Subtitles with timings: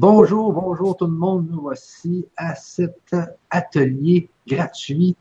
[0.00, 1.48] Bonjour, bonjour tout le monde.
[1.50, 3.16] Nous voici à cet
[3.50, 5.16] atelier gratuit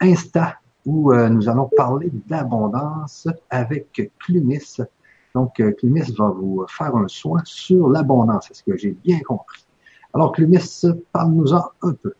[0.00, 4.78] Insta où euh, nous allons parler d'abondance avec Clumis.
[5.34, 9.62] Donc, euh, Clumis va vous faire un soin sur l'abondance, est-ce que j'ai bien compris?
[10.14, 10.80] Alors, Clumis,
[11.12, 12.14] parle-nous-en un peu.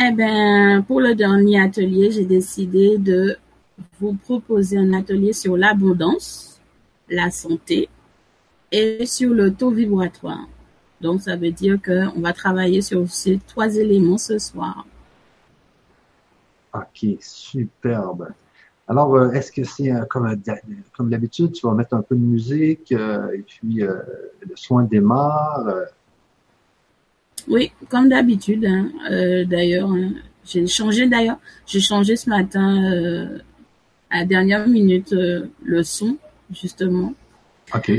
[0.00, 3.36] Eh bien, pour le dernier atelier, j'ai décidé de
[4.00, 6.60] vous proposer un atelier sur l'abondance,
[7.08, 7.88] la santé
[8.76, 10.46] et sur le taux vibratoire.
[11.00, 14.86] Donc, ça veut dire qu'on va travailler sur ces trois éléments ce soir.
[16.74, 18.28] OK, superbe.
[18.88, 20.34] Alors, euh, est-ce que c'est euh, comme,
[20.96, 25.66] comme d'habitude, tu vas mettre un peu de musique euh, et puis le soin démarre?
[27.48, 28.64] Oui, comme d'habitude.
[28.64, 28.90] Hein.
[29.44, 30.10] d'ailleurs, hein.
[30.44, 33.38] j'ai changé d'ailleurs, j'ai changé ce matin
[34.10, 36.16] à la dernière minute le son,
[36.50, 37.14] justement.
[37.74, 37.92] OK.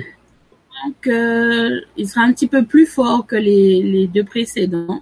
[0.85, 5.01] Donc, il sera un petit peu plus fort que les, deux précédents.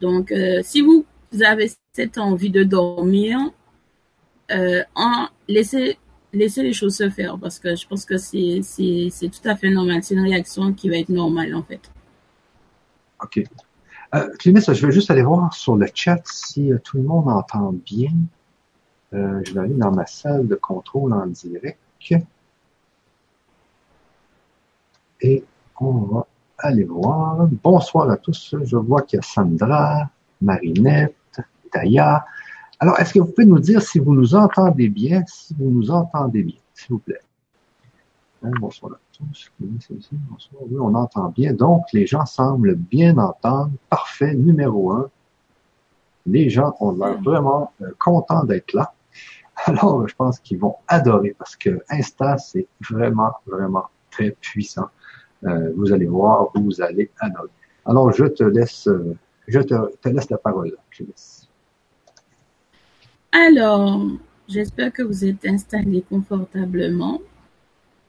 [0.00, 0.32] Donc,
[0.62, 1.04] si vous
[1.42, 3.38] avez cette envie de dormir,
[4.52, 4.82] euh,
[5.48, 5.96] laissez,
[6.32, 8.60] les choses se faire parce que je pense que c'est,
[9.20, 10.02] tout à fait normal.
[10.02, 11.90] C'est une réaction qui va être normale en fait.
[13.22, 13.42] OK.
[14.14, 17.72] Euh, je vais juste aller voir sur le chat si euh, tout le monde entend
[17.72, 18.10] bien.
[19.12, 21.78] Euh, je vais aller dans ma salle de contrôle en direct.
[25.22, 25.44] Et
[25.80, 26.26] on va
[26.58, 27.46] aller voir.
[27.62, 28.54] Bonsoir à tous.
[28.62, 30.08] Je vois qu'il y a Sandra,
[30.40, 31.14] Marinette,
[31.70, 32.24] Taya.
[32.78, 35.90] Alors, est-ce que vous pouvez nous dire si vous nous entendez bien, si vous nous
[35.90, 37.20] entendez bien, s'il vous plaît?
[38.42, 39.52] Hein, bonsoir à tous.
[39.60, 40.62] Bonsoir.
[40.62, 41.52] Oui, on entend bien.
[41.52, 43.72] Donc, les gens semblent bien entendre.
[43.90, 44.34] Parfait.
[44.34, 45.10] Numéro un.
[46.24, 48.92] Les gens ont l'air vraiment euh, contents d'être là.
[49.66, 53.86] Alors, je pense qu'ils vont adorer parce que Insta, c'est vraiment, vraiment
[54.40, 54.88] puissant.
[55.44, 57.48] Euh, vous allez voir, vous allez adorer.
[57.86, 59.16] Alors, je te laisse, euh,
[59.48, 59.74] je te,
[60.08, 60.76] laisse la parole.
[63.32, 64.06] Alors,
[64.48, 67.20] j'espère que vous êtes installés confortablement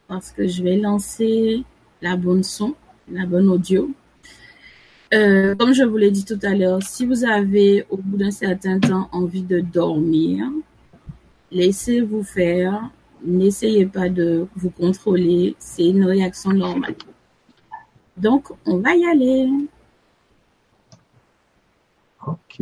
[0.07, 1.63] parce que je vais lancer
[2.01, 2.75] la bonne son,
[3.09, 3.89] la bonne audio.
[5.13, 8.31] Euh, comme je vous l'ai dit tout à l'heure, si vous avez au bout d'un
[8.31, 10.47] certain temps envie de dormir,
[11.51, 12.89] laissez-vous faire.
[13.23, 15.55] N'essayez pas de vous contrôler.
[15.59, 16.95] C'est une réaction normale.
[18.17, 19.49] Donc, on va y aller.
[22.25, 22.61] OK.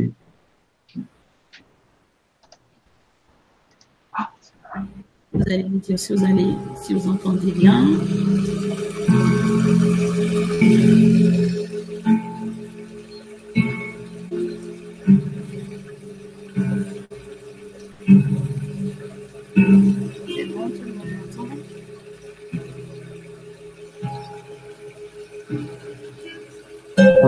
[5.32, 7.86] Vous allez me dire si vous allez, si vous entendez bien.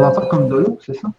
[0.10, 1.10] Comme de l'eau, c'est ça?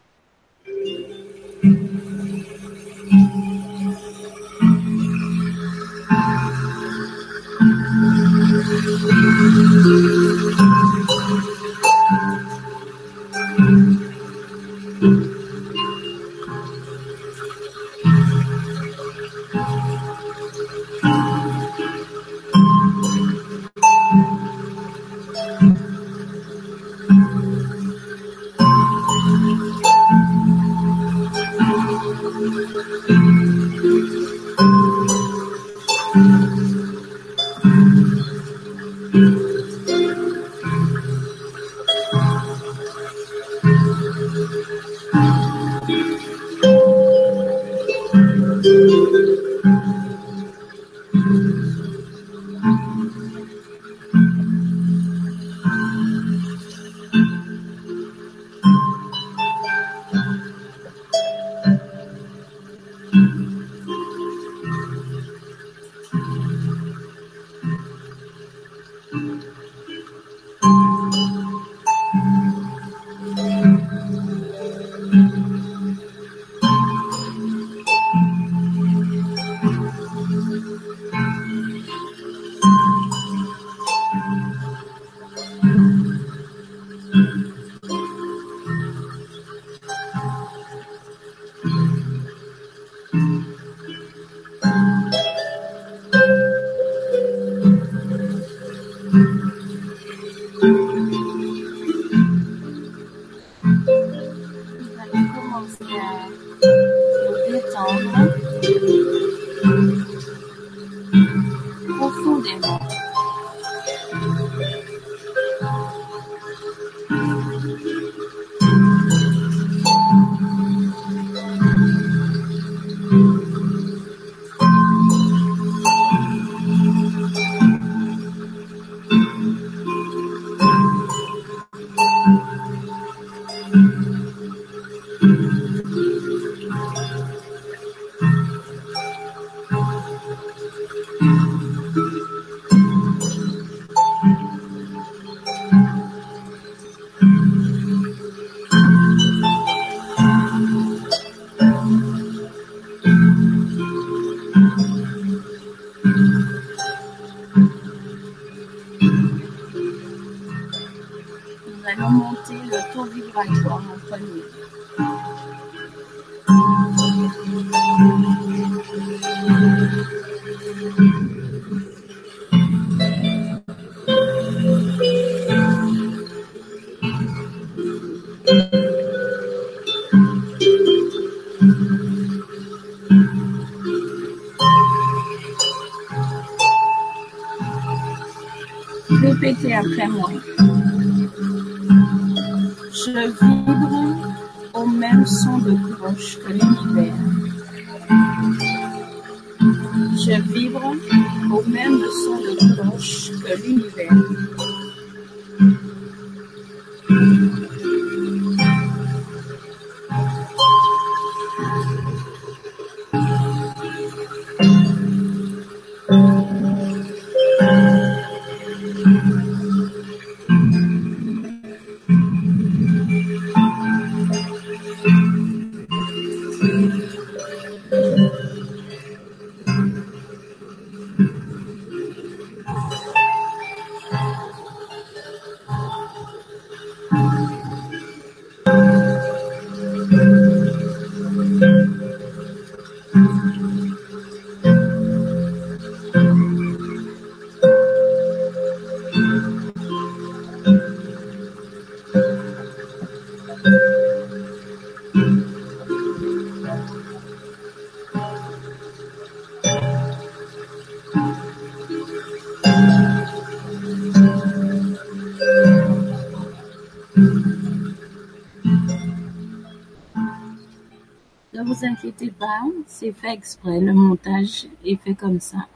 [271.82, 273.80] Vous inquiétez pas, c'est fait exprès.
[273.80, 275.66] Le montage est fait comme ça.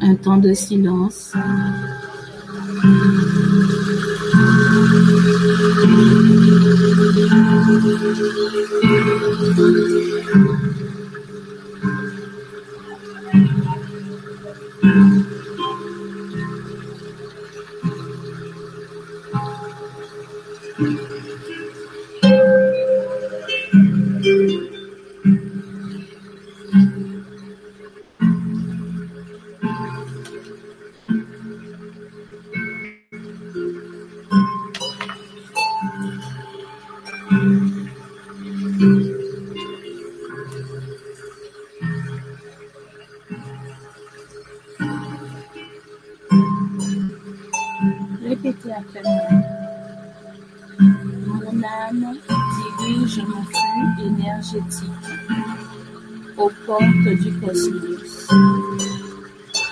[0.00, 1.34] Un temps de silence.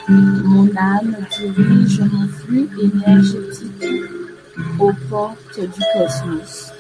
[0.09, 3.85] Mon âme dirige mon flux énergétique
[4.79, 6.73] aux portes du cosmos.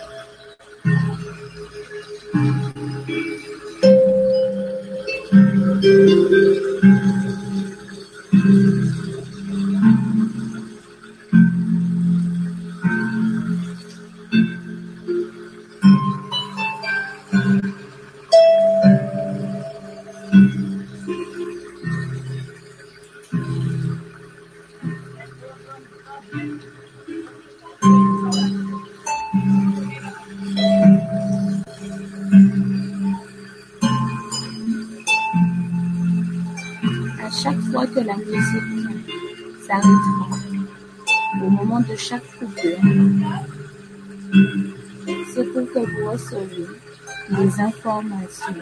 [47.30, 48.54] Les informations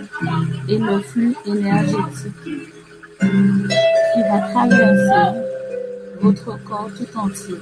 [0.69, 2.73] et le flux énergétique
[3.21, 5.39] qui va traverser
[6.21, 7.57] votre corps tout entier.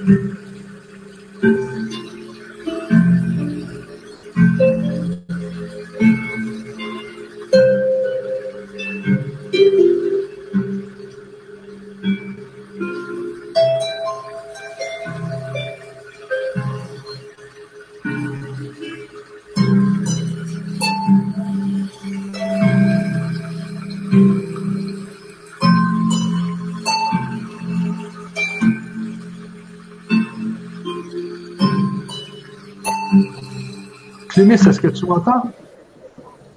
[34.52, 35.50] Clémis, est-ce que tu m'entends?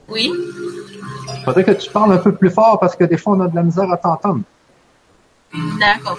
[0.09, 0.31] Oui,
[1.45, 3.55] Faudrait que tu parles un peu plus fort parce que des fois, on a de
[3.55, 4.41] la misère à t'entendre.
[5.79, 6.17] d'accord.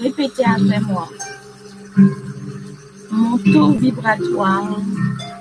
[0.00, 1.08] Répétez après moi.
[3.10, 4.78] Mon taux vibratoire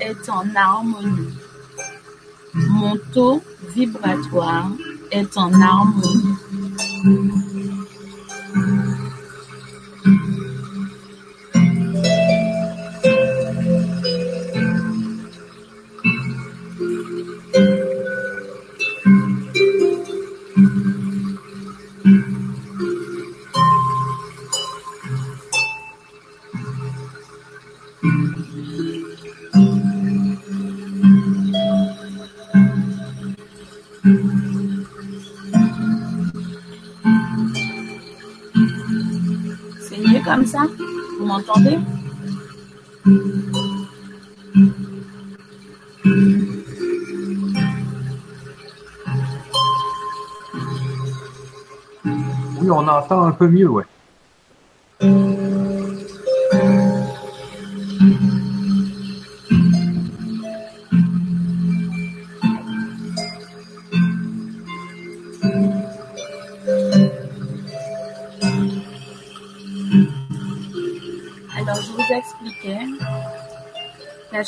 [0.01, 1.38] est est en harmonie.
[2.67, 3.41] Mon taux
[3.75, 4.71] vibratoire
[5.11, 6.35] est en harmonie.
[41.29, 41.77] M'entendez
[52.61, 53.85] Oui, on entend un peu mieux, ouais.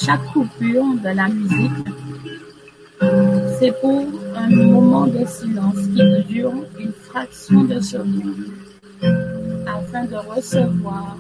[0.04, 1.72] Chaque coupure de la musique,
[3.60, 4.04] c'est pour
[4.36, 8.48] un moment de silence qui dure une fraction de seconde
[9.68, 11.18] afin de recevoir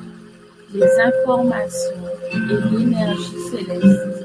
[0.73, 2.37] les informations et
[2.71, 4.21] l'énergie céleste.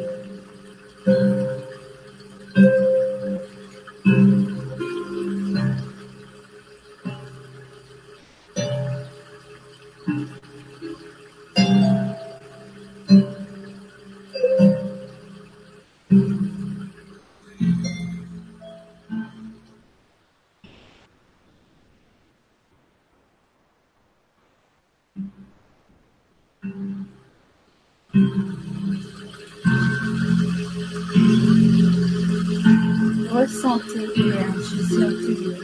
[33.57, 35.57] Ressentez l'énergie circuler.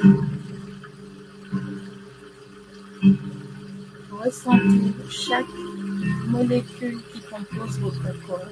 [4.11, 5.45] Ressentez chaque
[6.29, 8.49] molécule qui compose votre corps,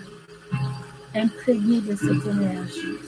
[1.15, 2.99] imprégnée de cette énergie.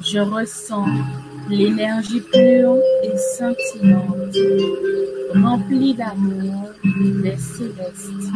[0.00, 0.86] Je ressens
[1.48, 4.36] l'énergie pure et scintillante,
[5.34, 6.70] remplie d'amour
[7.22, 8.32] des célestes.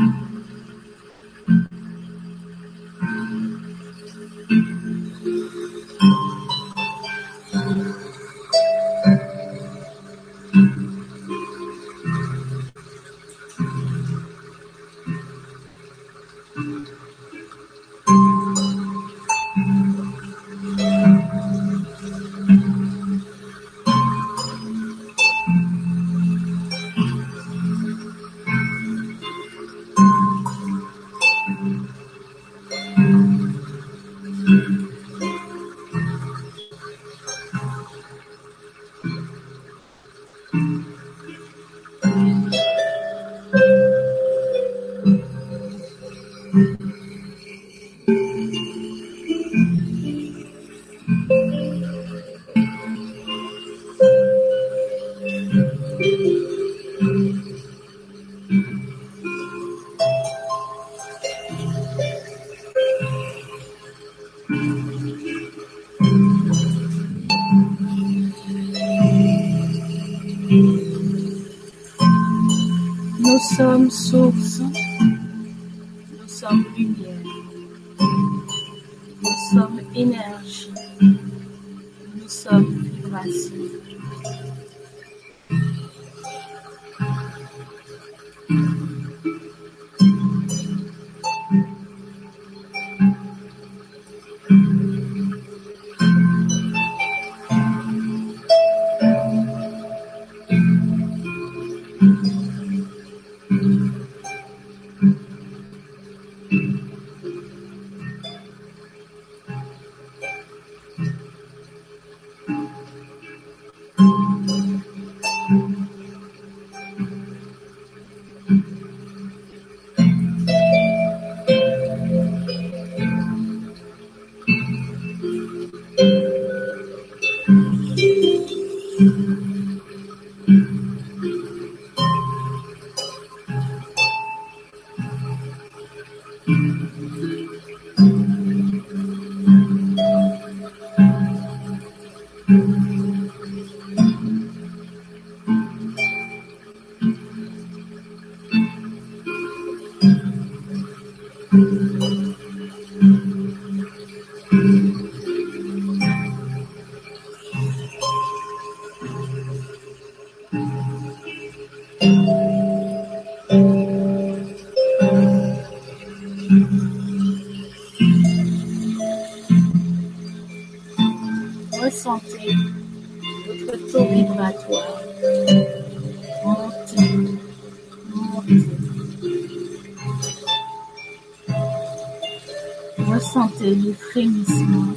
[183.71, 184.95] Ressentez les frémissements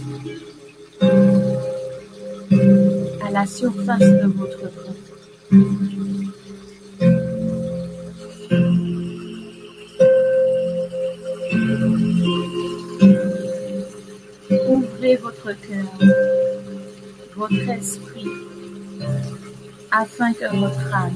[3.26, 4.60] à la surface de votre.
[14.68, 15.86] Ouvrez votre cœur,
[17.36, 18.28] votre esprit,
[19.92, 21.12] afin que votre âme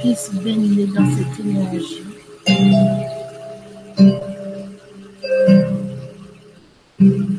[0.00, 2.02] puisse baigner dans cette énergie.
[7.00, 7.30] Répétez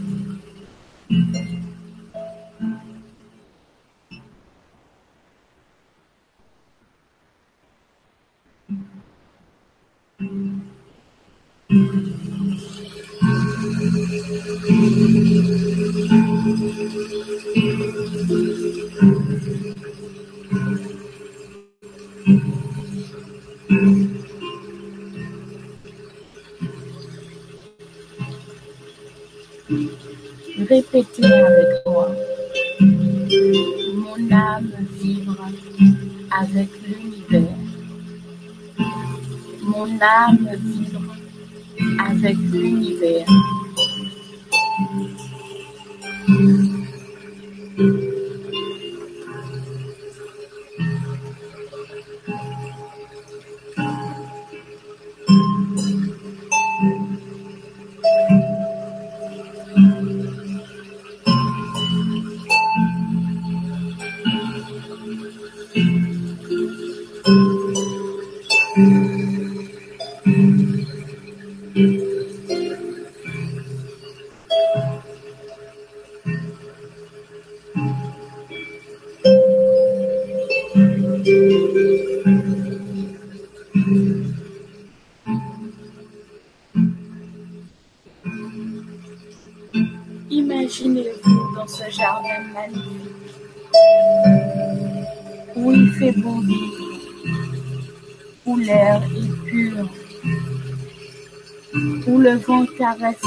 [102.98, 103.22] caresse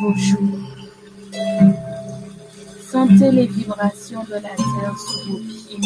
[0.00, 0.58] vos joues.
[2.90, 5.80] Sentez les vibrations de la terre sous vos pieds.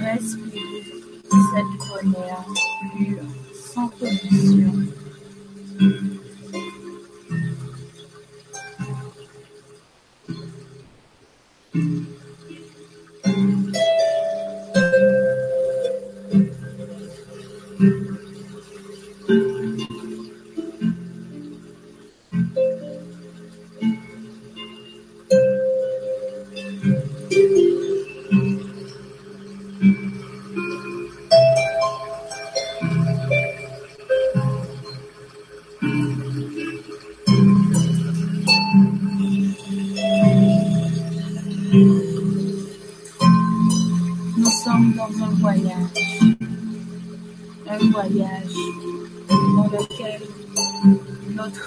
[0.00, 2.67] Respirez cette air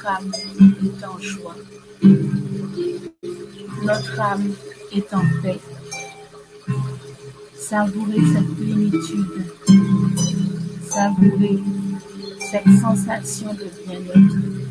[0.05, 0.31] âme
[0.83, 1.55] est en joie,
[3.83, 4.53] notre âme
[4.91, 5.59] est en paix.
[7.55, 9.45] Savourez cette plénitude,
[10.89, 11.59] savourez
[12.51, 14.70] cette sensation de bien-être.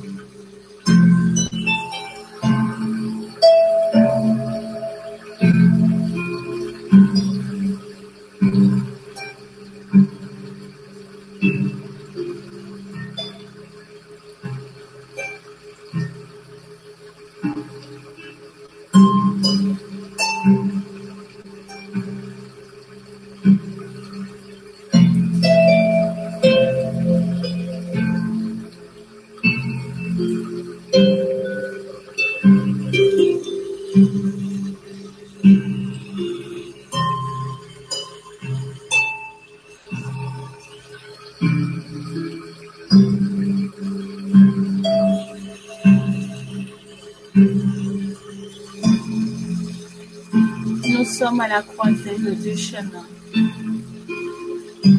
[51.41, 53.07] À la croisée de deux chemins.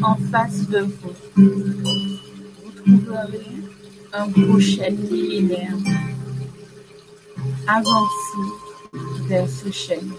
[0.02, 3.46] En face de vous, vous trouverez
[4.12, 5.76] un gros chêne millénaire.
[7.68, 8.48] Avancez
[9.28, 10.10] vers ce chêne.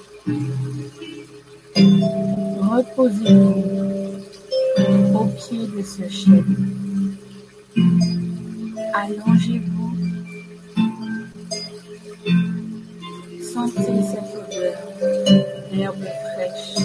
[2.72, 3.64] Reposez-vous
[5.20, 7.18] au pied de ce chêne.
[8.94, 9.94] Allongez-vous.
[13.54, 16.76] Sentez cette odeur d'herbe fraîche.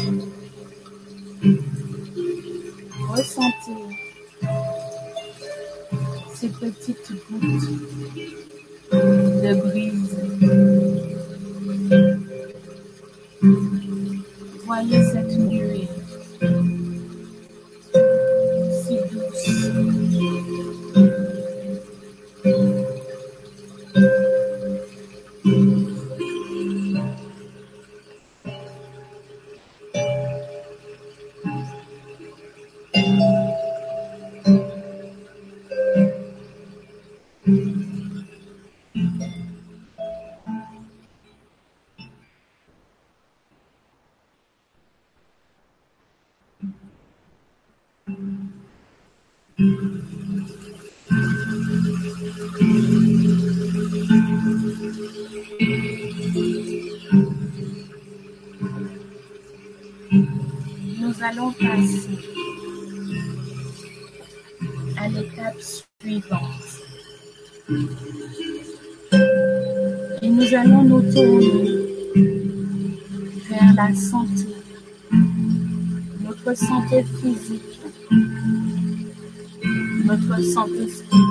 [3.10, 3.84] Ressentez
[6.34, 7.70] ces petites gouttes
[8.92, 10.16] de brise.
[14.66, 15.88] Voyez cette nuée
[61.28, 62.08] allons passer
[64.96, 65.60] à l'étape
[66.00, 66.40] suivante.
[70.22, 71.86] Et nous allons nous tourner
[73.50, 74.46] vers la santé,
[76.24, 77.80] notre santé physique,
[80.06, 81.27] notre santé spirituelle.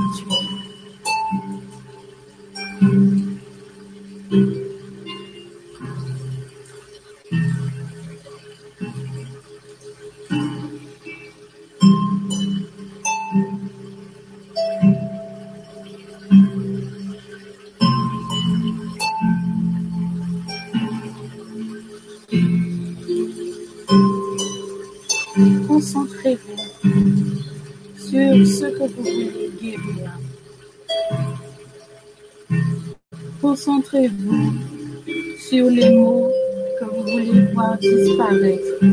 [28.78, 30.20] Sur ce que vous voulez guérir.
[33.42, 34.54] Concentrez-vous
[35.40, 36.32] sur les mots
[36.80, 38.86] que vous voulez voir disparaître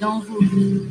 [0.00, 0.82] dans vos vies.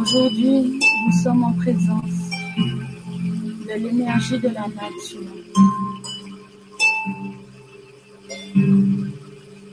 [0.00, 5.32] Aujourd'hui, nous sommes en présence de l'énergie de la nature.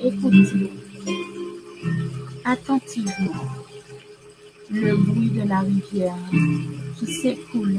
[0.03, 0.71] Écoutez
[2.45, 3.45] attentivement
[4.71, 6.15] le bruit de la rivière
[6.97, 7.77] qui s'écoule.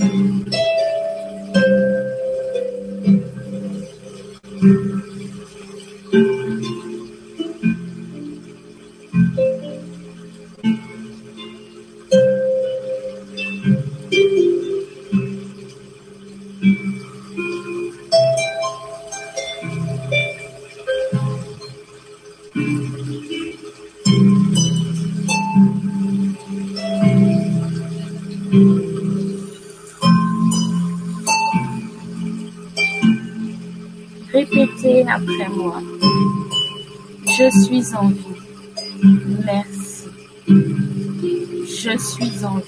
[42.02, 42.60] Suis en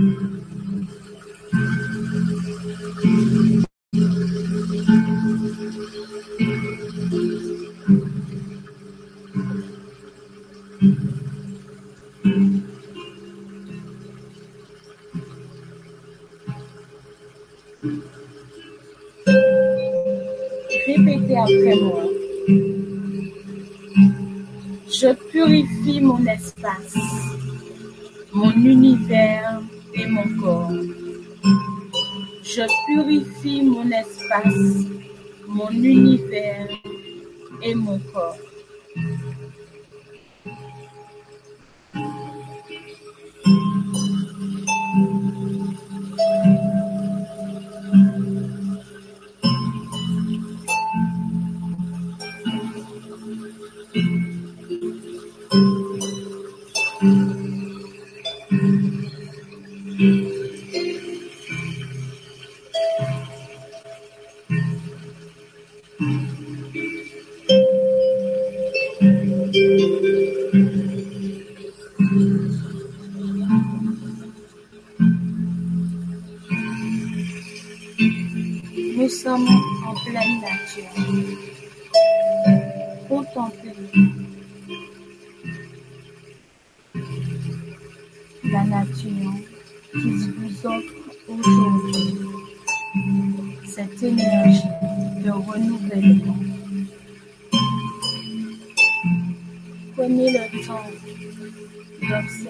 [0.00, 0.39] Mm-hmm.
[37.62, 38.36] et mon corps.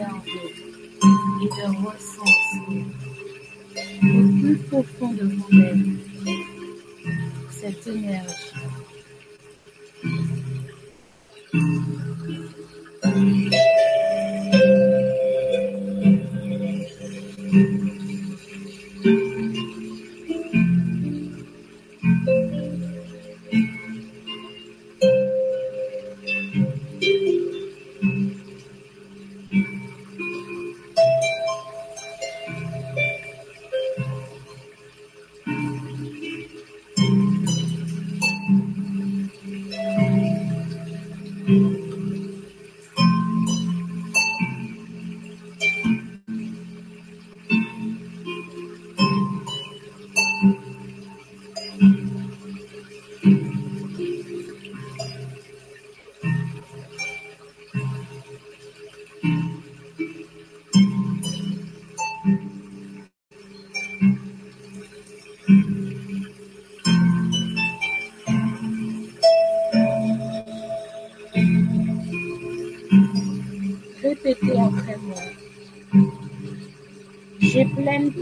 [0.00, 0.39] Yeah.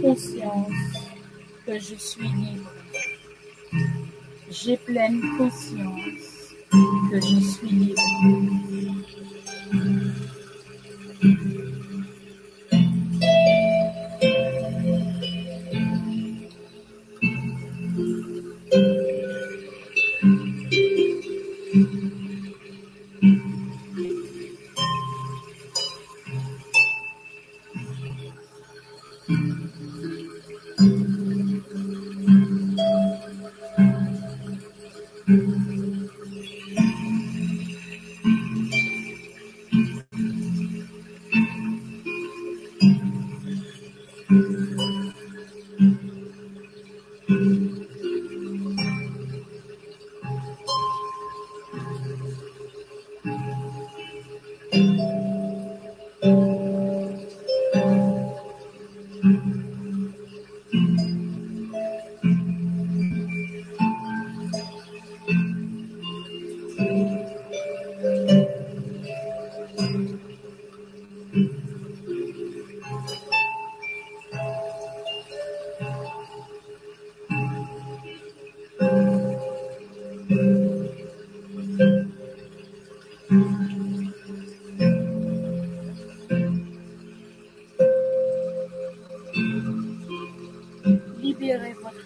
[0.01, 0.73] conscience
[1.67, 2.71] que je suis libre.
[4.51, 5.98] J'ai pleine conscience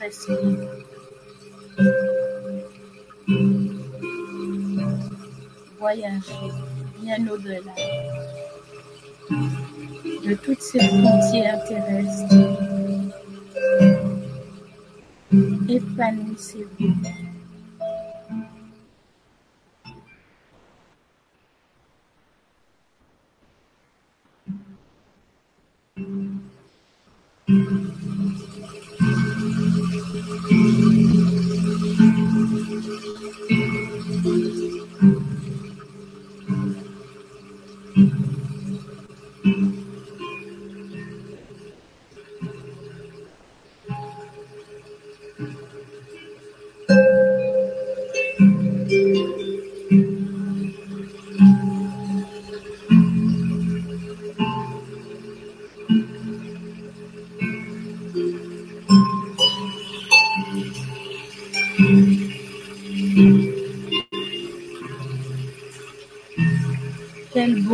[0.04, 0.56] Esprit.
[5.78, 6.32] Voyagez
[7.00, 7.60] bien au-delà
[10.24, 12.34] de toutes ces frontières terrestres.
[15.68, 17.01] Épanouissez-vous.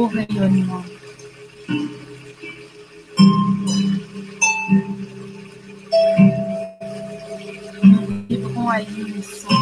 [0.08, 0.84] Beau rayonnement.
[7.82, 9.54] Nous vibrons à l'unisson.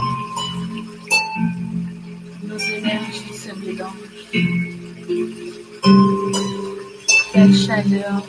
[2.44, 3.92] Nos énergies se mélangent.
[7.32, 8.26] Quelle chaleur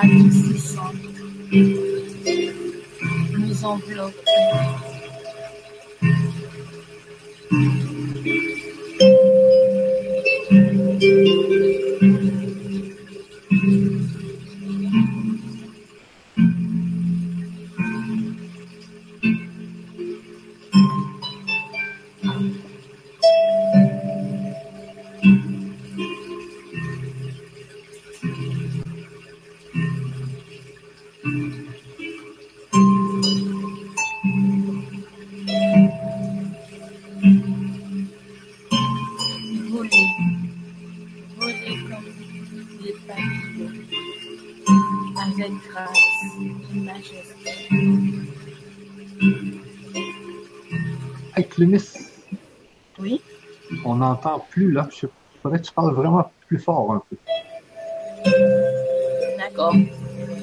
[0.00, 0.94] adoucissante
[3.38, 4.33] nous enveloppe.
[54.50, 54.88] Plus là.
[55.02, 55.08] Il
[55.42, 57.16] faudrait que tu parles vraiment plus fort un peu.
[59.38, 59.74] d'accord.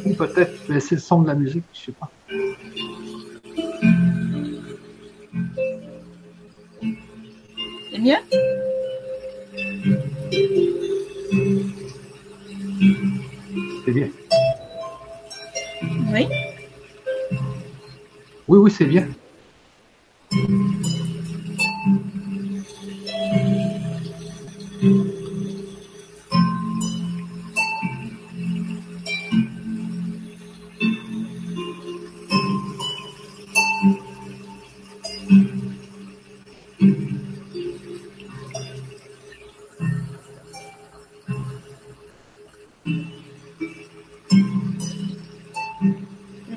[0.06, 2.10] Ou peut-être baisser le son de la musique, je sais pas.
[7.92, 8.16] C'est mieux?
[13.86, 14.10] C'est bien.
[16.14, 16.28] Oui.
[18.48, 19.08] Oui, oui, c'est bien.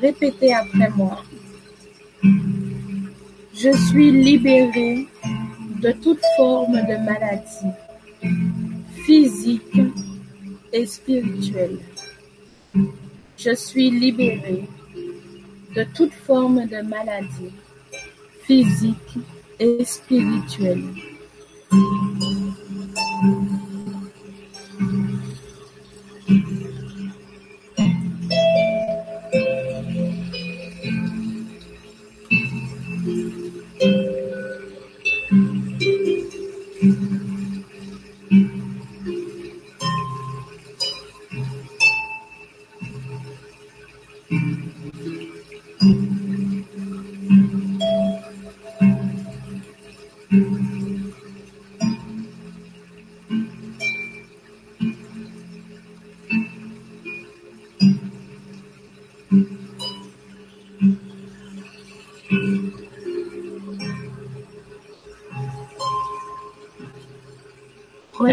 [0.01, 1.23] Répétez après moi.
[3.55, 5.07] Je suis libéré
[5.83, 7.73] de toute forme de maladie
[9.05, 9.81] physique
[10.73, 11.79] et spirituelle.
[13.37, 14.65] Je suis libéré
[15.77, 17.53] de toute forme de maladie
[18.47, 19.19] physique
[19.59, 20.85] et spirituelle.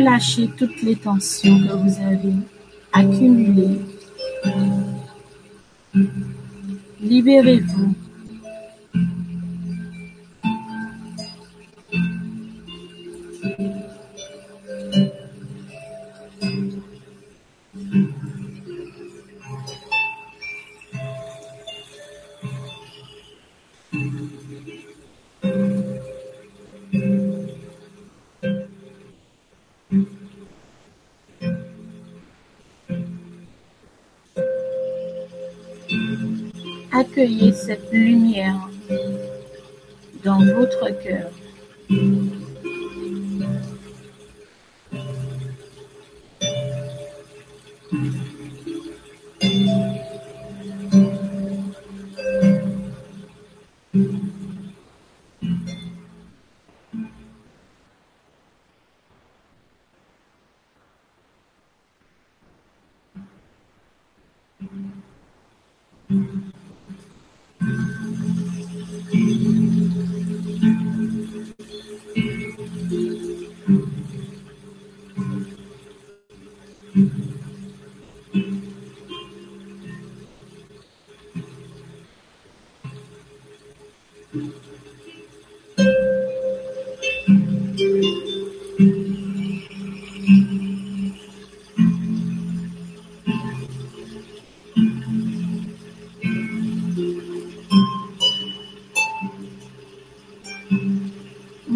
[0.02, 2.34] Relâchez toutes les tensions que vous avez
[2.92, 3.82] accumulées.
[7.00, 7.94] Libérez-vous.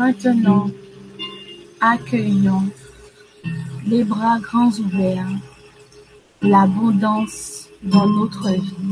[0.06, 0.70] Maintenant,
[1.82, 2.70] accueillons
[3.88, 5.36] les bras grands ouverts
[6.44, 8.85] l'abondance dans notre vie.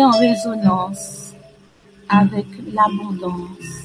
[0.00, 1.34] En résonance
[2.08, 3.81] avec l'abondance.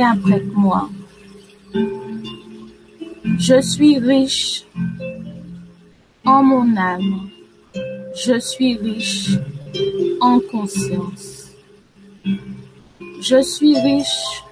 [0.00, 0.88] Après moi.
[3.38, 4.64] Je suis riche
[6.24, 7.28] en mon âme.
[8.24, 9.30] Je suis riche
[10.20, 11.50] en conscience.
[13.20, 14.42] Je suis riche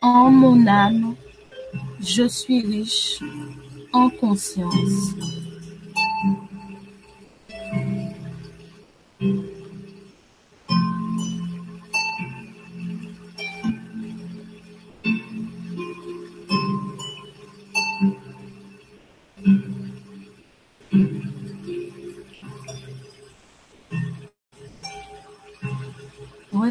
[0.00, 1.14] en mon âme.
[2.00, 3.20] Je suis riche
[3.92, 5.14] en conscience.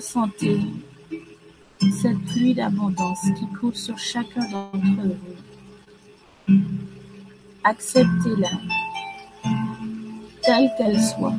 [0.10, 0.60] Ressentez
[2.02, 4.80] cette pluie d'abondance qui coule sur chacun d'entre
[6.48, 6.56] vous.
[7.64, 8.50] Acceptez-la
[10.42, 11.36] telle qu'elle soit.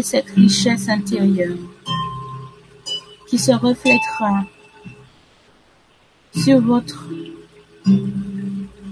[0.00, 1.58] Cette richesse intérieure
[3.28, 4.46] qui se reflètera
[6.34, 7.06] sur votre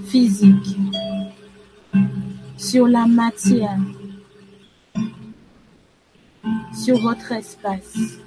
[0.08, 0.76] physique,
[2.58, 3.78] sur la matière,
[6.74, 8.20] sur votre espace.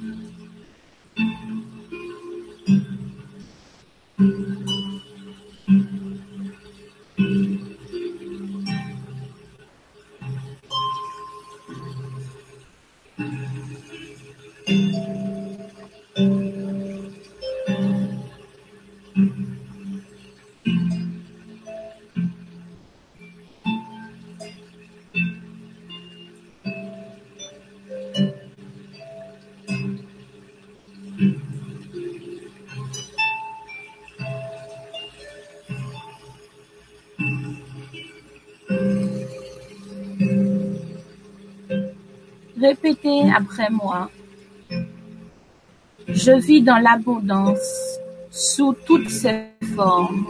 [42.64, 44.10] Répétez après moi.
[46.08, 48.00] Je vis dans l'abondance
[48.32, 50.26] sous toutes ses formes.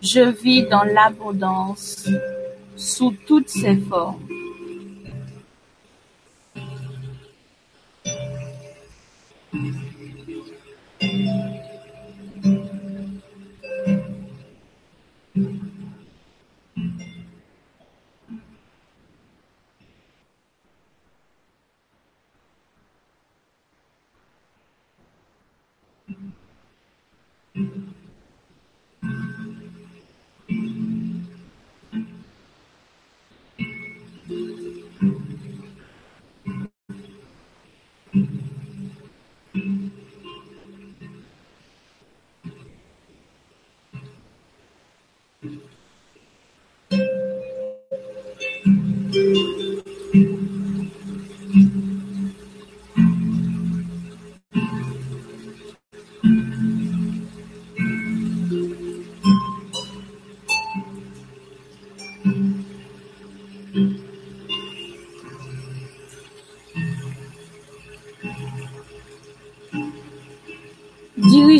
[0.00, 2.08] Je vis dans l'abondance
[2.76, 4.35] sous toutes ses formes.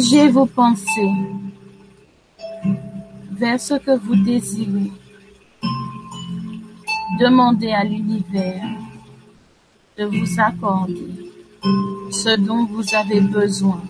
[0.07, 1.15] Dirigez vos pensées
[3.33, 4.93] vers ce que vous désirez.
[7.19, 8.69] Demandez à l'univers
[9.99, 11.33] de vous accorder
[12.13, 13.83] ce dont vous avez besoin.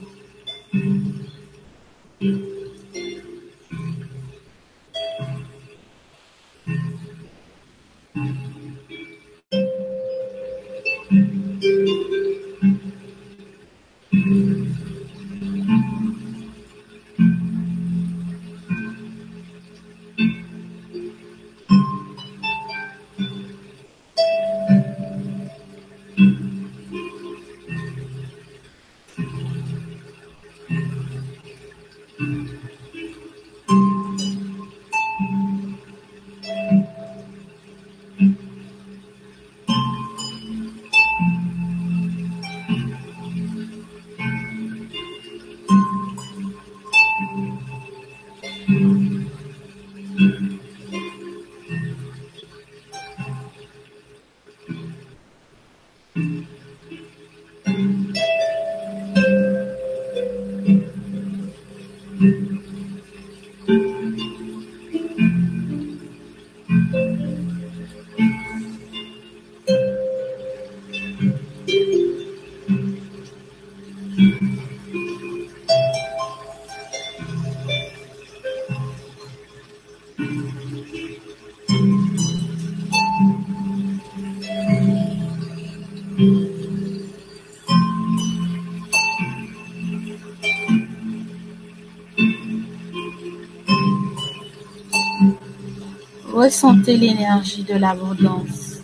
[96.47, 98.77] Ressentez l'énergie de l'abondance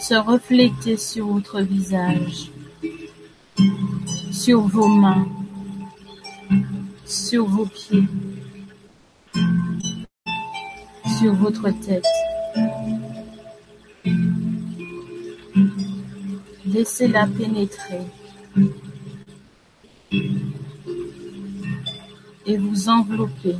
[0.00, 2.50] se refléter sur votre visage,
[4.32, 5.28] sur vos mains,
[7.04, 8.08] sur vos pieds,
[11.20, 12.04] sur votre tête.
[16.66, 18.00] Laissez-la pénétrer
[22.46, 23.54] et vous envelopper.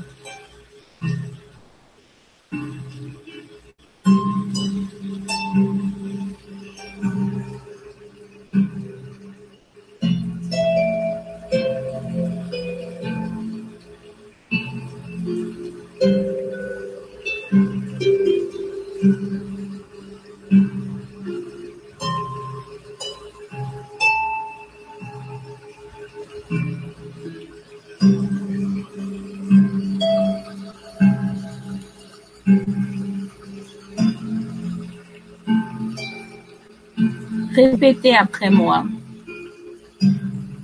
[37.65, 38.85] Répétez après moi.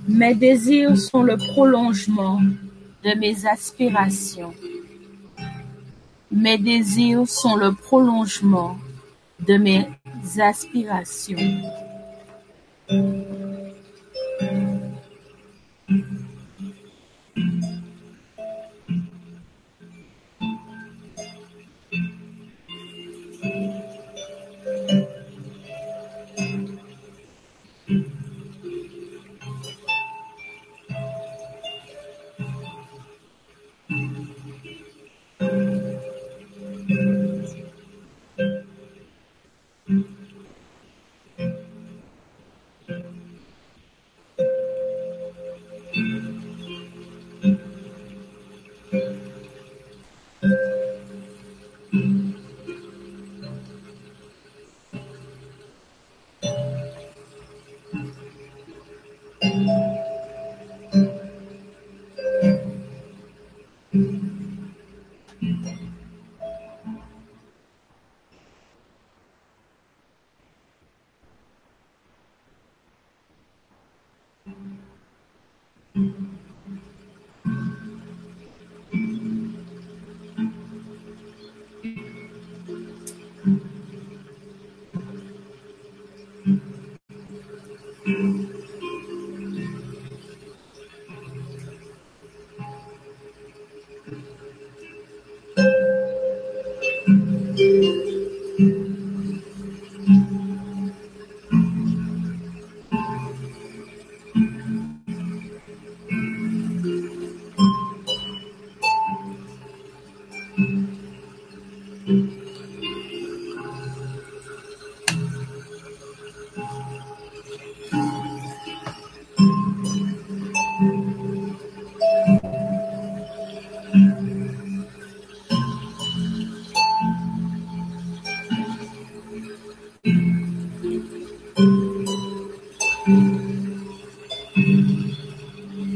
[0.07, 2.39] Mes désirs sont le prolongement
[3.03, 4.53] de mes aspirations.
[6.31, 8.77] Mes désirs sont le prolongement
[9.39, 9.87] de mes
[10.39, 11.37] aspirations.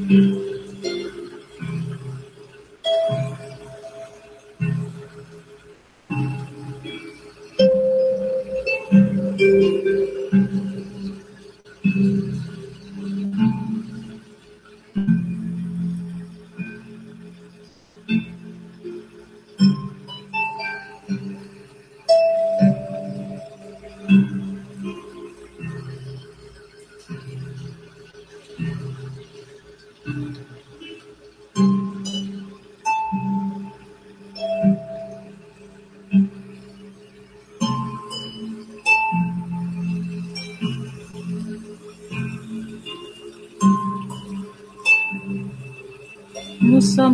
[0.07, 0.44] Nous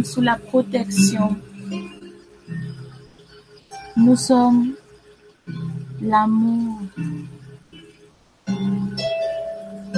[0.04, 1.36] sous la protection.
[3.98, 4.74] Nous sommes
[6.02, 6.80] l'amour.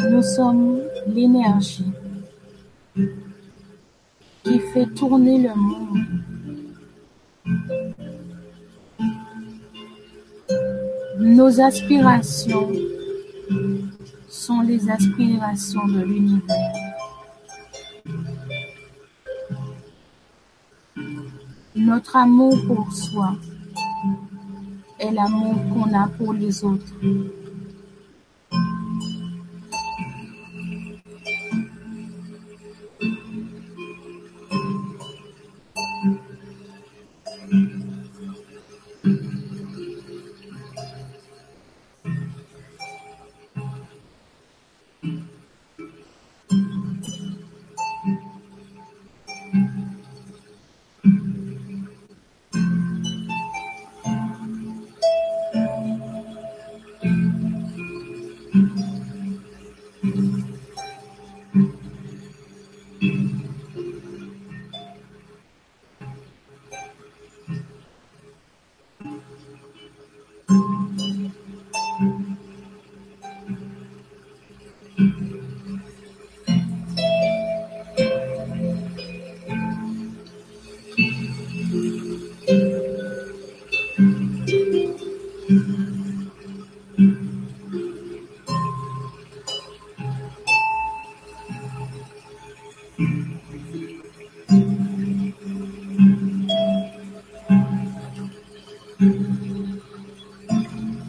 [0.09, 1.91] Nous sommes l'énergie
[4.43, 5.99] qui fait tourner le monde.
[11.19, 12.71] Nos aspirations
[14.27, 16.72] sont les aspirations de l'univers.
[21.93, 23.35] Notre amour pour soi
[24.97, 26.91] est l'amour qu'on a pour les autres.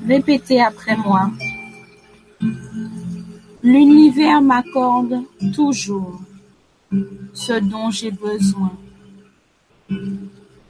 [0.06, 1.30] Répétez après moi.
[3.74, 6.20] L'univers m'accorde toujours
[7.32, 8.70] ce dont j'ai besoin.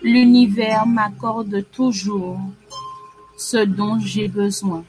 [0.02, 2.40] L'univers m'accorde toujours
[3.36, 4.84] ce dont j'ai besoin.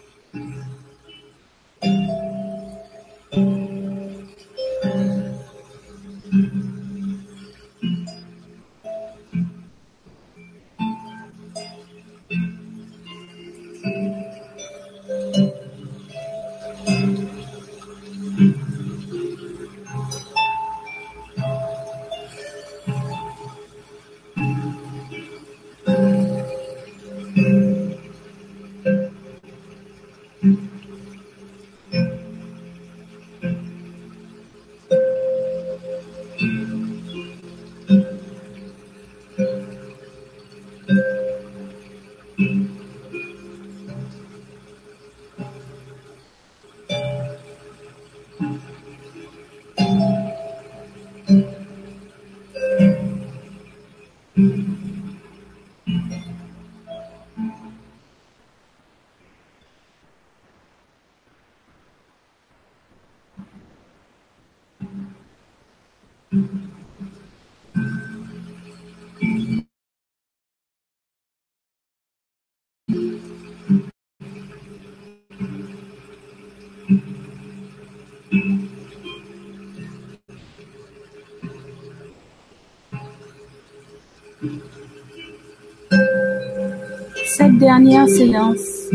[87.27, 88.89] Cette dernière séance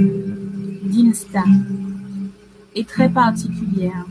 [0.82, 1.44] d'Insta
[2.74, 4.04] est très particulière.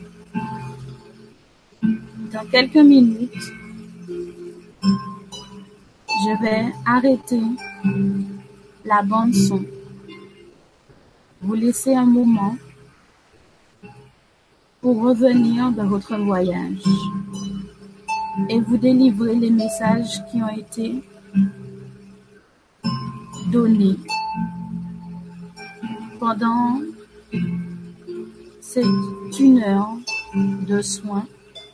[2.31, 3.51] Dans quelques minutes,
[4.81, 7.41] je vais arrêter
[8.85, 9.65] la bande son,
[11.41, 12.55] vous laisser un moment
[14.79, 16.83] pour revenir de votre voyage
[18.49, 21.01] et vous délivrer les messages qui ont été
[23.51, 23.97] donnés
[26.19, 26.79] pendant
[28.61, 28.85] cette
[29.39, 29.97] une heure
[30.35, 31.25] de soins.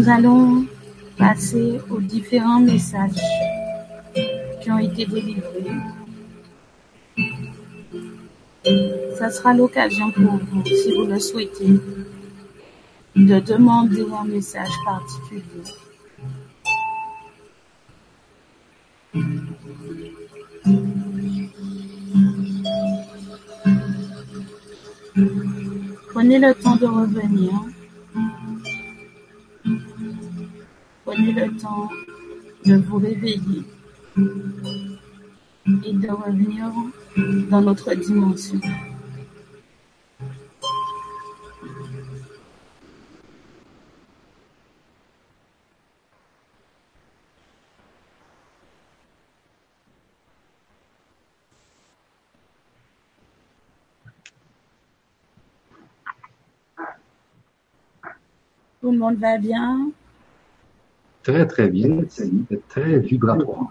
[0.00, 0.64] Nous allons
[1.18, 3.20] passer aux différents messages
[4.62, 5.76] qui ont été délivrés.
[9.18, 11.78] Ça sera l'occasion pour vous, si vous le souhaitez,
[13.14, 15.42] de demander un message particulier.
[26.08, 27.52] Prenez le temps de revenir
[31.32, 31.88] le temps
[32.64, 33.62] de vous réveiller
[34.16, 36.72] et de revenir
[37.50, 38.60] dans notre dimension.
[58.80, 59.92] Tout le monde va bien?
[61.22, 62.02] Très, très bien.
[62.08, 62.30] C'est
[62.68, 63.66] très vibratoire.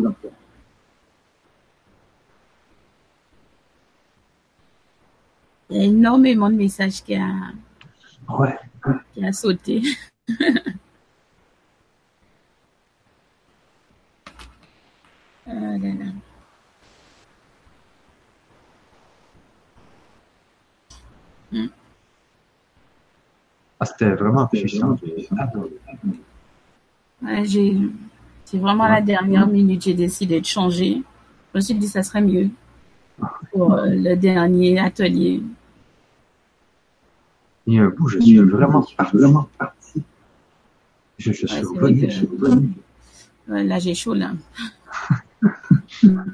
[5.70, 7.52] Il y a énormément de messages qui a,
[8.28, 8.58] Ouais.
[9.14, 9.82] qui a sauté.
[15.47, 16.12] Ah là là.
[23.80, 24.97] Ah, c'était vraiment puissant.
[25.04, 25.72] J'ai adoré.
[27.22, 27.76] Ouais, j'ai,
[28.45, 31.01] c'est vraiment à la dernière minute, j'ai décidé de changer.
[31.53, 32.49] Je me suis dit, ça serait mieux
[33.51, 35.43] pour euh, le dernier atelier.
[37.67, 38.86] Un bout, je suis vraiment.
[39.13, 40.01] Vraiment parti.
[41.17, 42.05] Je, je suis revenu.
[42.09, 42.70] je suis revenu.
[43.49, 44.32] Ouais, là, j'ai chaud, là.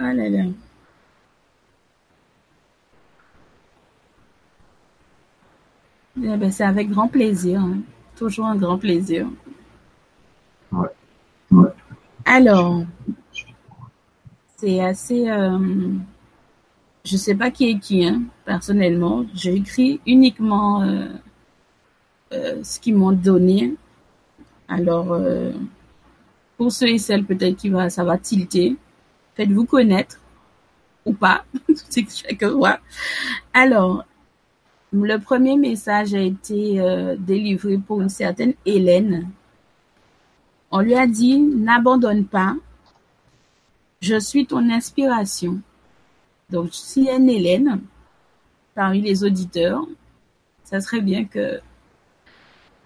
[0.00, 0.44] Ah là là.
[6.22, 7.60] Eh ben, c'est avec grand plaisir.
[7.60, 7.78] hein.
[8.18, 9.28] Toujours un grand plaisir.
[10.72, 10.88] Ouais.
[11.52, 11.70] Ouais.
[12.24, 12.82] Alors,
[14.56, 15.30] c'est assez...
[15.30, 15.58] euh,
[17.04, 19.24] je sais pas qui est qui, hein, personnellement.
[19.34, 21.06] J'ai écrit uniquement euh,
[22.32, 23.76] euh, ce qu'ils m'ont donné.
[24.66, 25.16] Alors,
[26.56, 28.76] pour ceux et celles peut-être qui va, ça va tilter,
[29.36, 30.20] faites-vous connaître
[31.06, 31.44] ou pas,
[31.88, 32.80] c'est que chacun voit.
[33.54, 34.04] Alors,
[34.92, 39.28] le premier message a été euh, délivré pour une certaine Hélène.
[40.70, 42.56] On lui a dit, n'abandonne pas,
[44.00, 45.60] je suis ton inspiration.
[46.50, 47.80] Donc, s'il y a une Hélène
[48.74, 49.86] parmi les auditeurs,
[50.64, 51.60] ça serait bien que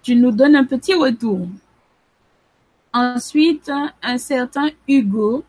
[0.01, 1.47] tu nous donnes un petit retour.
[2.93, 5.43] Ensuite, un certain Hugo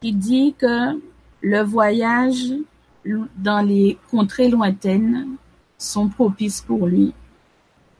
[0.00, 1.00] qui dit que
[1.42, 2.52] le voyage
[3.04, 5.36] dans les contrées lointaines
[5.76, 7.14] sont propices pour lui.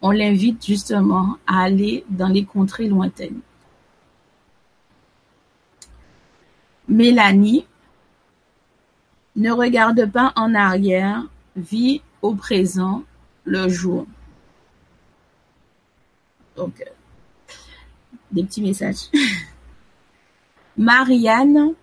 [0.02, 3.40] On l'invite justement à aller dans les contrées lointaines.
[6.88, 7.66] Mélanie
[9.36, 11.24] ne regarde pas en arrière,
[11.56, 13.04] vit au présent
[13.44, 14.06] le jour.
[16.56, 17.54] Donc, euh,
[18.32, 19.10] des petits messages.
[20.76, 21.74] Marianne,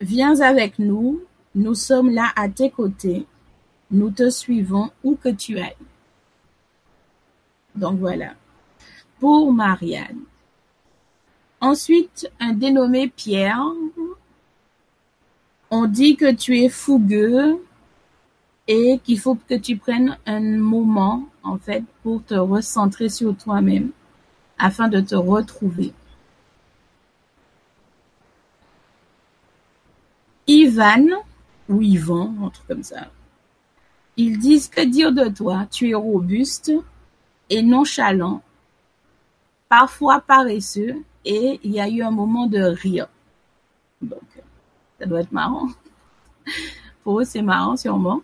[0.00, 1.20] viens avec nous,
[1.54, 3.26] nous sommes là à tes côtés,
[3.90, 5.76] nous te suivons où que tu ailles.
[7.74, 8.34] Donc voilà,
[9.18, 10.20] pour Marianne.
[11.60, 13.62] Ensuite, un dénommé Pierre,
[15.70, 17.62] on dit que tu es fougueux
[18.66, 23.90] et qu'il faut que tu prennes un moment, en fait, pour te recentrer sur toi-même
[24.58, 25.92] afin de te retrouver.
[30.46, 31.06] Ivan,
[31.70, 33.08] ou Yvan, un truc comme ça,
[34.16, 36.72] ils disent que dire de toi, tu es robuste
[37.48, 38.42] et nonchalant,
[39.68, 43.08] parfois paresseux, et il y a eu un moment de rire.
[44.02, 44.22] Donc,
[44.98, 45.68] ça doit être marrant.
[47.04, 48.22] Pour eux, c'est marrant sûrement.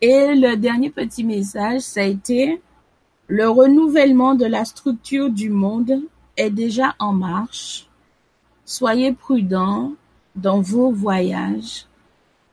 [0.00, 2.60] Et le dernier petit message, ça a été
[3.28, 6.02] le renouvellement de la structure du monde
[6.36, 7.88] est déjà en marche.
[8.64, 9.92] Soyez prudents
[10.34, 11.86] dans vos voyages.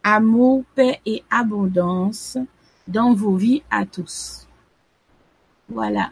[0.04, 2.38] Amour, paix et abondance
[2.88, 4.48] dans vos vies à tous.
[5.68, 6.12] Voilà.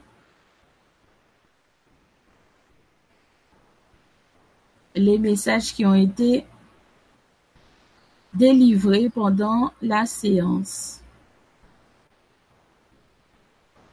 [4.96, 6.46] Les messages qui ont été
[8.34, 11.02] délivrés pendant la séance.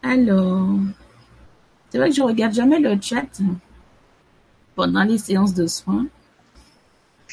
[0.03, 0.79] Alors,
[1.89, 3.41] c'est vrai que je regarde jamais le chat
[4.75, 6.07] pendant les séances de soins.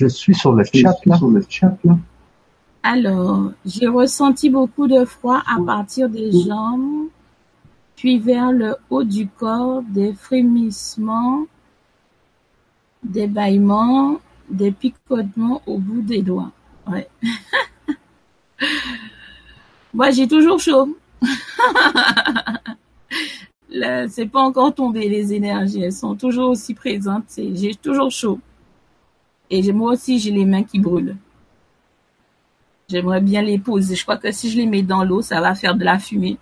[0.01, 1.15] Je suis sur le chat, là.
[1.15, 1.95] Sur le chat, là.
[2.81, 7.09] Alors, j'ai ressenti beaucoup de froid à partir des jambes,
[7.95, 11.45] puis vers le haut du corps, des frémissements,
[13.03, 16.51] des bâillements, des picotements au bout des doigts.
[16.87, 17.07] Ouais.
[19.93, 20.97] Moi, j'ai toujours chaud.
[24.09, 27.25] C'est pas encore tombé les énergies, elles sont toujours aussi présentes.
[27.27, 28.39] C'est, j'ai toujours chaud.
[29.51, 31.17] Et moi aussi, j'ai les mains qui brûlent.
[32.89, 33.95] J'aimerais bien les poser.
[33.95, 36.37] Je crois que si je les mets dans l'eau, ça va faire de la fumée.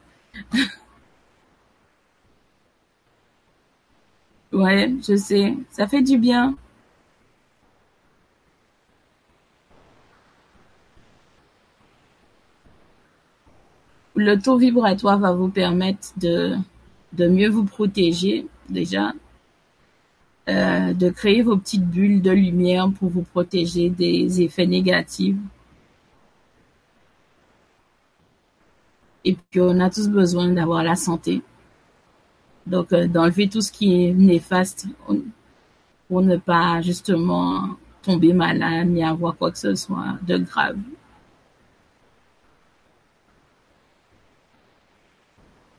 [4.52, 5.56] Ouais, je sais.
[5.72, 6.56] Ça fait du bien.
[14.16, 16.56] Le taux vibratoire va vous permettre de,
[17.14, 19.14] de mieux vous protéger déjà,
[20.50, 25.36] euh, de créer vos petites bulles de lumière pour vous protéger des effets négatifs.
[29.24, 31.44] Et puis on a tous besoin d'avoir la santé.
[32.66, 34.88] Donc euh, d'enlever tout ce qui est néfaste
[36.08, 40.78] pour ne pas justement tomber malade ni avoir quoi que ce soit de grave.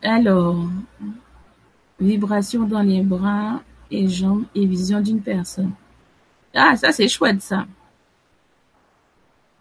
[0.02, 0.64] Alors,
[1.98, 3.60] vibration dans les bras
[3.90, 5.72] et jambes et vision d'une personne.
[6.54, 7.66] Ah, ça c'est chouette ça.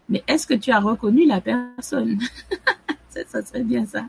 [0.08, 2.18] Mais est-ce que tu as reconnu la personne?
[3.10, 4.04] Ça, serait bien ça.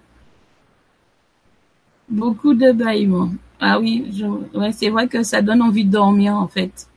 [2.09, 3.31] Beaucoup de bâillements.
[3.59, 4.71] Ah oui, je...
[4.71, 6.87] c'est vrai que ça donne envie de dormir en fait.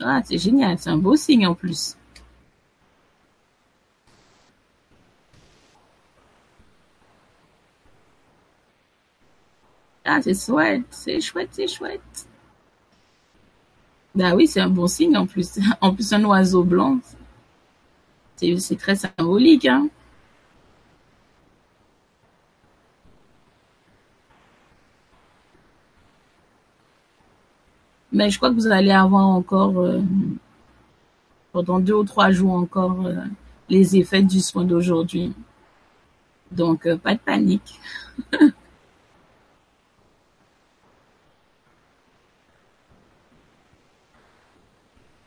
[0.00, 1.96] Ah, c'est génial, c'est un beau signe en plus.
[10.10, 12.26] Ah, c'est chouette, c'est chouette, c'est chouette.
[14.14, 15.58] Bah oui, c'est un bon signe en plus.
[15.82, 16.98] En plus, un oiseau blanc,
[18.36, 19.88] c'est très symbolique, hein.
[28.12, 30.00] Mais je crois que vous allez avoir encore, euh,
[31.52, 33.14] pendant deux ou trois jours encore, euh,
[33.68, 35.34] les effets du soin d'aujourd'hui.
[36.50, 37.78] Donc, euh, pas de panique.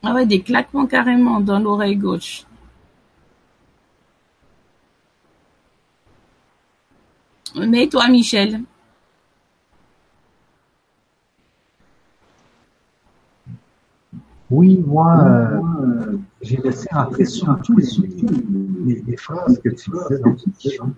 [0.04, 2.46] Ah ouais, des claquements carrément dans l'oreille gauche.
[7.56, 8.62] Mais toi, Michel
[14.50, 20.94] Oui, moi, euh, j'ai laissé entrer surtout les, les, phrases que tu disais dans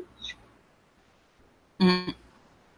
[1.80, 2.14] mm.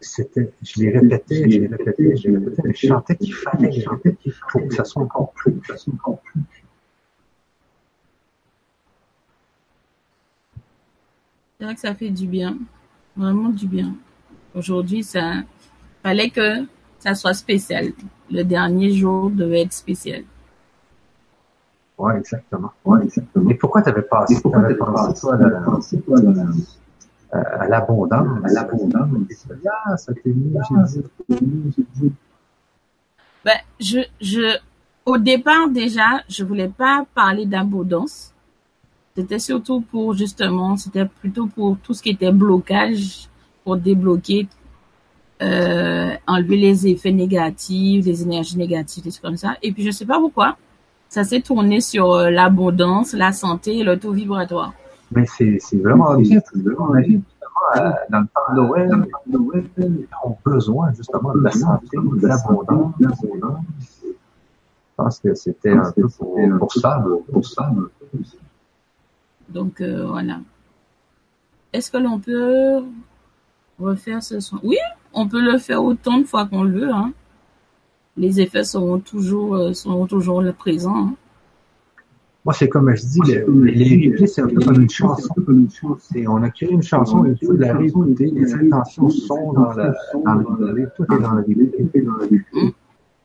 [0.00, 3.70] C'était, je les répétais, je les répétais, je les répétais, mais je sentais qu'il fallait
[3.70, 6.42] les répéter pour que ça soit encore plus, que ça soit encore plus.
[11.58, 12.58] C'est vrai que ça fait du bien,
[13.16, 13.94] vraiment du bien.
[14.54, 15.42] Aujourd'hui, ça
[16.02, 16.66] fallait que
[16.98, 17.92] ça soit spécial.
[18.30, 20.24] Le dernier jour devait être spécial.
[21.98, 22.72] Oui, exactement.
[22.84, 23.50] Ouais, exactement.
[23.50, 26.46] Et pourquoi tu avais passé, pourquoi avais pensé, toi, la,
[27.34, 28.28] euh, à l'abondance?
[28.44, 29.46] À l'abondance.
[29.86, 30.52] Ah, ça t'est mis,
[33.44, 34.58] ben, je, je,
[35.04, 38.32] au départ, déjà, je voulais pas parler d'abondance.
[39.14, 43.28] C'était surtout pour, justement, c'était plutôt pour tout ce qui était blocage,
[43.62, 44.48] pour débloquer,
[45.42, 49.56] euh, enlever les effets négatifs, les énergies négatives, des trucs comme ça.
[49.62, 50.56] Et puis, je sais pas pourquoi
[51.08, 54.72] ça s'est tourné sur euh, l'abondance, la santé et le taux vibratoire.
[55.12, 56.12] Mais c'est, vraiment.
[57.76, 58.90] Euh, dans le temps de Noël,
[59.26, 59.64] Noël,
[60.24, 62.94] ont besoin justement de la santé, de l'abondance.
[63.00, 64.12] Je
[64.96, 67.70] pense que c'était un peu pour, pour ça, pour ça.
[69.48, 70.40] Donc euh, voilà.
[71.72, 72.84] Est-ce que l'on peut
[73.78, 74.58] refaire ce son?
[74.62, 74.78] Oui,
[75.12, 76.92] on peut le faire autant de fois qu'on le veut.
[76.92, 77.12] Hein
[78.16, 80.96] les effets seront toujours, euh, seront toujours le présent.
[80.96, 81.14] Hein.
[82.46, 85.34] Moi, c'est comme je dis, les, les replays, c'est un peu comme une chanson.
[86.14, 89.92] Et on a créé une chanson, il faut la réécouter, les intentions sont dans, la,
[90.24, 92.44] dans le replay, tout est dans le replay.
[92.52, 92.68] Mm.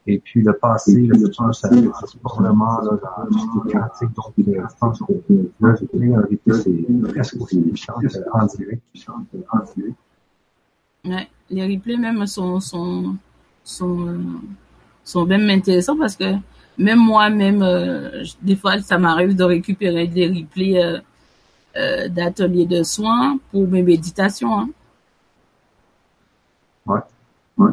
[0.08, 3.70] Et puis le passé, le futur, ça c'est pas vraiment là, dans tout ce qui
[3.70, 4.16] est quantique.
[4.16, 5.14] Donc, euh, je pense que
[5.60, 7.94] le replay, un replay, c'est presque aussi puissant
[8.34, 8.82] en direct.
[11.06, 13.16] Ouais, les replays même sont, sont,
[13.64, 14.18] sont, euh,
[15.04, 16.36] sont même intéressants parce que
[16.78, 21.00] même moi-même, euh, des fois, ça m'arrive de récupérer des replays euh,
[21.78, 24.60] euh, d'ateliers de soins pour mes méditations.
[24.60, 24.70] Hein.
[26.86, 27.00] Ouais.
[27.58, 27.72] Ouais.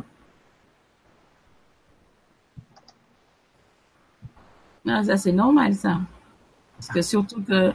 [4.87, 5.99] Ah, ça, c'est normal, ça.
[6.77, 7.73] Parce que surtout que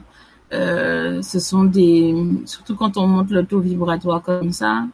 [0.51, 2.13] ce sont des...
[2.45, 4.85] Surtout quand on monte le taux vibratoire comme ça,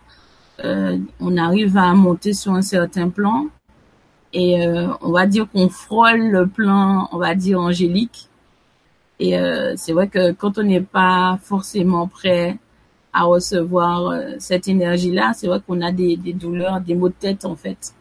[0.63, 3.47] on arrive à monter sur un certain plan
[4.33, 8.29] et euh, on va dire qu'on frôle le plan, on va dire angélique.
[9.19, 12.57] Et euh, c'est vrai que quand on n'est pas forcément prêt
[13.11, 17.15] à recevoir euh, cette énergie-là, c'est vrai qu'on a des, des, douleurs, des maux de
[17.19, 17.93] tête en fait.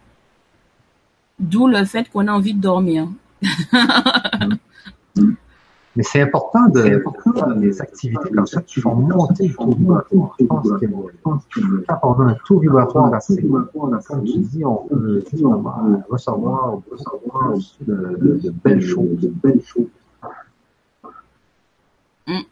[1.38, 3.08] D'où le fait qu'on a envie de dormir.
[5.98, 6.80] Mais c'est important de
[7.34, 10.36] faire des activités comme ça qui font monter le taux vibratoire.
[10.38, 10.44] Je
[11.24, 15.24] pense que quand on a un taux vibratoire assez, comme tu dis, on peut
[16.08, 16.78] recevoir
[17.80, 19.18] de, de, de belles choses.
[19.18, 19.88] De belles choses.
[22.28, 22.42] Mm.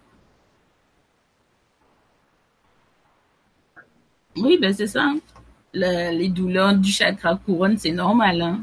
[4.38, 5.12] Oui, ben c'est ça.
[5.72, 8.42] Le- les douleurs du chakra couronne, c'est normal.
[8.42, 8.60] Hein.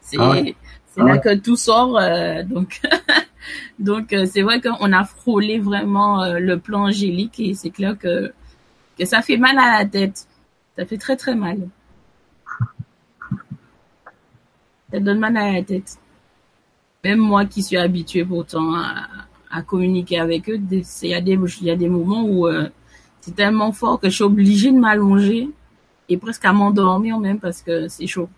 [0.00, 0.54] C'est Ah ouais.
[0.98, 1.98] là que tout sort.
[1.98, 2.80] euh, donc,
[3.80, 7.98] donc euh, c'est vrai qu'on a frôlé vraiment euh, le plan angélique et c'est clair
[7.98, 8.32] que,
[8.98, 10.28] que ça fait mal à la tête.
[10.76, 11.68] Ça fait très très mal.
[14.92, 15.98] Ça donne mal à la tête.
[17.04, 19.06] Même moi qui suis habituée pourtant à,
[19.50, 22.24] à communiquer avec eux, des- c'est- il y, a des- il y a des moments
[22.24, 22.68] où euh,
[23.20, 25.48] c'est tellement fort que je suis obligée de m'allonger
[26.08, 28.28] et presque à m'endormir même parce que c'est chaud.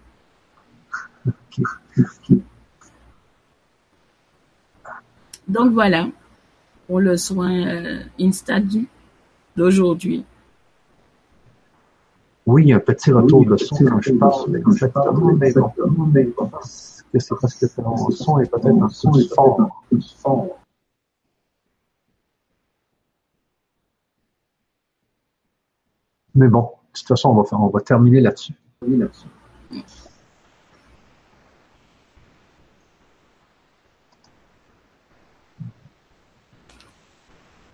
[5.52, 6.08] Donc voilà
[6.86, 8.88] pour le soin euh, Instadu
[9.54, 10.24] d'aujourd'hui.
[12.46, 15.36] Oui, il y a un petit retour de son quand je parle, exactement,
[16.10, 18.88] mais bon, parce que c'est parce que ton son est peut-être un
[19.90, 20.58] peu fort.
[26.34, 28.54] Mais bon, de toute façon, on va, faire, on va terminer là-dessus.
[28.86, 28.98] Oui,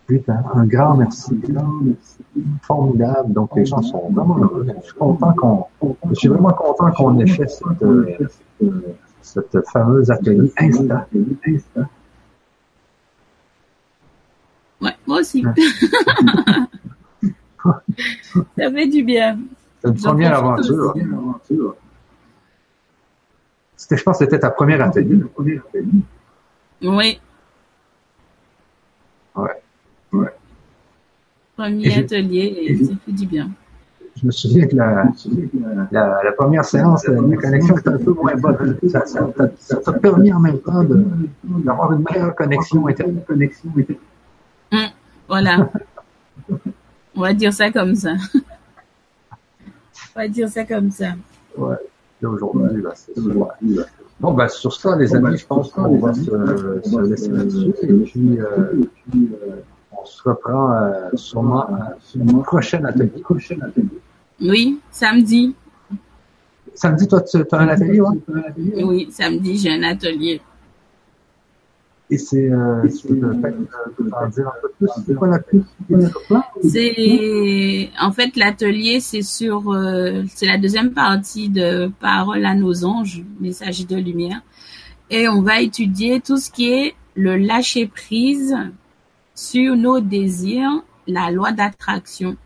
[0.09, 1.39] ben, un grand merci.
[2.63, 3.33] Formidable.
[3.33, 4.67] Donc, les gens sont vraiment heureux.
[4.81, 5.67] Je suis content qu'on,
[6.11, 8.17] je suis vraiment content qu'on ait fait cette, euh,
[9.21, 11.07] cette fameuse atelier Insta.
[14.81, 15.45] Ouais, moi aussi.
[18.57, 19.39] Ça fait du bien.
[19.83, 20.95] C'est une première aventure.
[23.77, 25.23] C'était, je pense que c'était ta première atelier.
[26.81, 27.21] Oui,
[29.35, 29.63] Ouais.
[31.59, 33.51] Premier Et atelier et ça fait du bien.
[34.21, 35.05] Je me souviens que la,
[35.93, 38.77] la, la première séance, la, la connexion était un peu moins bonne.
[38.89, 39.03] Ça,
[39.85, 43.25] t'a- permis en même temps d'avoir une meilleure connexion Internet.
[45.29, 45.71] Voilà.
[47.15, 48.15] On va dire ça comme ça.
[48.35, 51.11] On va dire ça comme ça.
[51.57, 51.77] Ouais.
[52.23, 53.21] Et aujourd'hui, là, c'est ça.
[54.21, 57.73] Bon, ben, sur ça, les amis, je pense qu'on va se, se laisser là-dessus.
[57.83, 58.83] Et puis, euh,
[60.01, 63.23] on se reprend euh, sûrement à une prochaine atelier.
[64.41, 65.55] Oui, samedi.
[66.75, 68.19] Samedi, toi, tu as un atelier, ouais?
[68.85, 70.41] Oui, samedi, j'ai un atelier.
[72.11, 74.89] Et c'est, euh, tu peux peut-être en dire un peu plus.
[75.05, 75.63] C'est quoi l'atelier?
[76.63, 82.85] C'est en fait l'atelier, c'est sur, euh, c'est la deuxième partie de Parole à nos
[82.85, 84.41] anges, message de lumière,
[85.11, 88.57] et on va étudier tout ce qui est le lâcher prise
[89.39, 92.37] sur nos désirs, la loi d'attraction.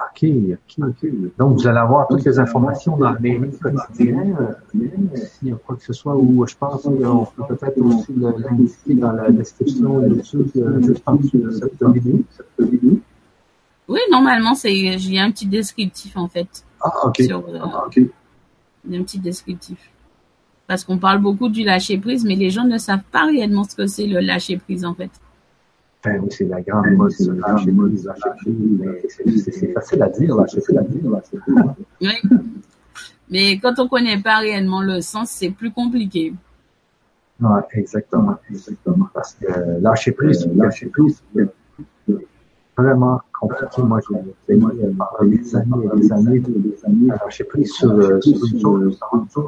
[0.00, 1.10] OK, OK, OK.
[1.38, 4.36] Donc, vous allez avoir toutes les informations dans les mails quotidiens.
[4.40, 8.12] euh, S'il y a quoi que ce soit, ou je pense qu'on peut peut-être aussi
[8.12, 12.98] le- l'indiquer dans la description YouTube, euh, juste en dessous de cette vidéo.
[13.88, 17.22] Oui, normalement, j'ai un petit descriptif en fait Ah, OK.
[17.22, 17.96] sur, euh, Ah, OK.
[17.98, 19.91] Il y a un petit descriptif.
[20.66, 23.74] Parce qu'on parle beaucoup du lâcher prise, mais les gens ne savent pas réellement ce
[23.74, 25.10] que c'est le lâcher prise en fait.
[26.04, 29.00] Ben oui, c'est la grande mode, ça, lâcher prise, lâcher prise, mais
[29.52, 31.38] c'est- facile à dire, lâcher prise, lâcher.
[32.00, 32.30] Oui.
[33.30, 36.34] Mais quand on connaît pas réellement le sens, c'est plus compliqué.
[37.40, 39.08] Ouais, exactement, exactement.
[39.14, 41.22] Parce que euh, lâcher prise, lâcher prise,
[42.76, 43.82] vraiment compliqué.
[43.82, 47.10] Moi, j'ai euh, pendant des années et des années, des années
[47.48, 48.90] prise sur, euh, sur une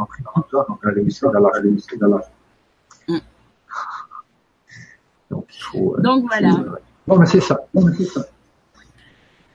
[0.06, 2.28] pris on a réussi à lâcher.
[3.08, 3.18] Mm.
[5.30, 5.96] Donc, il faut.
[5.96, 6.50] euh, Donc voilà.
[7.06, 7.60] Bon, mais c'est ça.
[7.72, 8.26] Bon, mais c'est ça.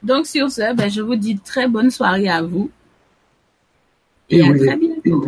[0.01, 2.69] Donc sur ce, ben, je vous dis très bonne soirée à vous.
[4.29, 4.59] Et, Et à oui.
[4.65, 5.25] très bientôt.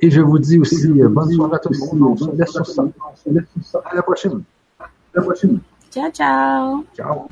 [0.00, 2.12] Et je vous dis aussi euh, bonne soirée à tout le monde.
[2.12, 2.82] On se laisse sur ça.
[2.82, 3.82] On se laisse sur ça.
[3.84, 4.42] À la prochaine.
[4.80, 5.60] À la prochaine.
[5.90, 6.84] Ciao, ciao.
[6.96, 7.28] Ciao.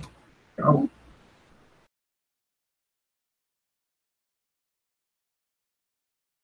[0.61, 1.00] Ciao.